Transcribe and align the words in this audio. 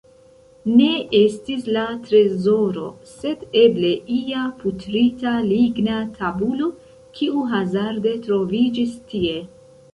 Ne 0.77 0.85
estis 1.17 1.67
la 1.75 1.83
trezoro, 2.07 2.87
sed 3.11 3.45
eble 3.65 3.93
ia 4.17 4.47
putrita 4.63 5.37
ligna 5.51 6.01
tabulo, 6.19 6.73
kiu 7.21 7.47
hazarde 7.55 8.19
troviĝis 8.29 9.01
tie. 9.15 9.41